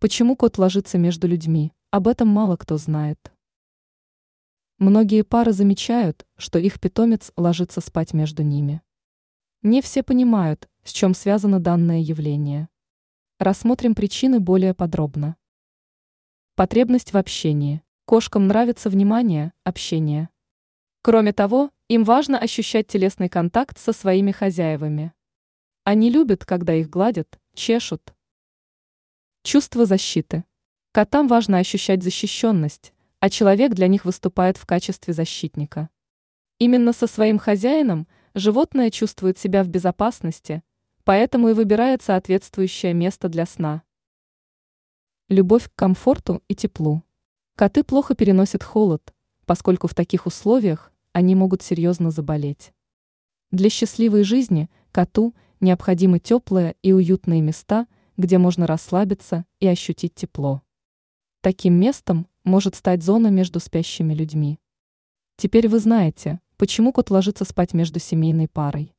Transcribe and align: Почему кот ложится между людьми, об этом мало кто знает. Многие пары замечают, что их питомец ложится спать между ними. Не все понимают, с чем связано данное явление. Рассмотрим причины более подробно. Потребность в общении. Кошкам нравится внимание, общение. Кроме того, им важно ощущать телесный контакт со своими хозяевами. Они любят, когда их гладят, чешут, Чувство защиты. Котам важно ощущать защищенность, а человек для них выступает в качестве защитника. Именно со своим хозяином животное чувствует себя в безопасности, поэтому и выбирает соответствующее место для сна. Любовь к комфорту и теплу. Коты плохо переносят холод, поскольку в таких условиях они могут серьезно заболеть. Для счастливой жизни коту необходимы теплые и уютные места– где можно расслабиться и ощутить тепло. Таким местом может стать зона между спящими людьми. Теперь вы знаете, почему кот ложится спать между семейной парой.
Почему 0.00 0.34
кот 0.34 0.56
ложится 0.56 0.96
между 0.96 1.28
людьми, 1.28 1.74
об 1.90 2.08
этом 2.08 2.26
мало 2.26 2.56
кто 2.56 2.78
знает. 2.78 3.30
Многие 4.78 5.24
пары 5.24 5.52
замечают, 5.52 6.26
что 6.38 6.58
их 6.58 6.80
питомец 6.80 7.32
ложится 7.36 7.82
спать 7.82 8.14
между 8.14 8.42
ними. 8.42 8.80
Не 9.60 9.82
все 9.82 10.02
понимают, 10.02 10.70
с 10.84 10.92
чем 10.92 11.12
связано 11.12 11.60
данное 11.60 11.98
явление. 12.00 12.70
Рассмотрим 13.38 13.94
причины 13.94 14.40
более 14.40 14.72
подробно. 14.72 15.36
Потребность 16.54 17.12
в 17.12 17.18
общении. 17.18 17.82
Кошкам 18.06 18.46
нравится 18.46 18.88
внимание, 18.88 19.52
общение. 19.64 20.30
Кроме 21.02 21.34
того, 21.34 21.72
им 21.88 22.04
важно 22.04 22.38
ощущать 22.38 22.86
телесный 22.86 23.28
контакт 23.28 23.78
со 23.78 23.92
своими 23.92 24.32
хозяевами. 24.32 25.12
Они 25.84 26.08
любят, 26.08 26.46
когда 26.46 26.72
их 26.72 26.88
гладят, 26.88 27.38
чешут, 27.52 28.14
Чувство 29.42 29.86
защиты. 29.86 30.44
Котам 30.92 31.26
важно 31.26 31.56
ощущать 31.56 32.02
защищенность, 32.02 32.92
а 33.20 33.30
человек 33.30 33.72
для 33.72 33.86
них 33.86 34.04
выступает 34.04 34.58
в 34.58 34.66
качестве 34.66 35.14
защитника. 35.14 35.88
Именно 36.58 36.92
со 36.92 37.06
своим 37.06 37.38
хозяином 37.38 38.06
животное 38.34 38.90
чувствует 38.90 39.38
себя 39.38 39.64
в 39.64 39.68
безопасности, 39.68 40.62
поэтому 41.04 41.48
и 41.48 41.52
выбирает 41.54 42.02
соответствующее 42.02 42.92
место 42.92 43.30
для 43.30 43.46
сна. 43.46 43.82
Любовь 45.30 45.70
к 45.70 45.74
комфорту 45.74 46.42
и 46.46 46.54
теплу. 46.54 47.02
Коты 47.56 47.82
плохо 47.82 48.14
переносят 48.14 48.62
холод, 48.62 49.14
поскольку 49.46 49.86
в 49.86 49.94
таких 49.94 50.26
условиях 50.26 50.92
они 51.14 51.34
могут 51.34 51.62
серьезно 51.62 52.10
заболеть. 52.10 52.74
Для 53.50 53.70
счастливой 53.70 54.22
жизни 54.22 54.68
коту 54.92 55.34
необходимы 55.60 56.18
теплые 56.18 56.76
и 56.82 56.92
уютные 56.92 57.40
места– 57.40 57.86
где 58.20 58.38
можно 58.38 58.66
расслабиться 58.66 59.44
и 59.58 59.66
ощутить 59.66 60.14
тепло. 60.14 60.62
Таким 61.40 61.74
местом 61.74 62.28
может 62.44 62.76
стать 62.76 63.02
зона 63.02 63.28
между 63.28 63.58
спящими 63.58 64.14
людьми. 64.14 64.60
Теперь 65.36 65.68
вы 65.68 65.80
знаете, 65.80 66.38
почему 66.56 66.92
кот 66.92 67.10
ложится 67.10 67.44
спать 67.44 67.74
между 67.74 67.98
семейной 67.98 68.46
парой. 68.46 68.94